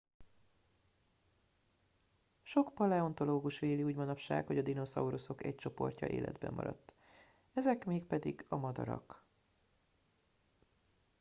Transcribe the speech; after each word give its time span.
sok 2.43 2.73
paleontológus 2.75 3.59
véli 3.59 3.83
úgy 3.83 3.95
manapság 3.95 4.47
hogy 4.47 4.57
a 4.57 4.61
dinoszauruszok 4.61 5.43
egy 5.43 5.55
csoportja 5.55 6.07
életben 6.07 6.53
maradt 6.53 6.93
ezek 7.53 7.85
mégpedig 7.85 8.45
a 8.49 8.55
madarak 8.57 9.23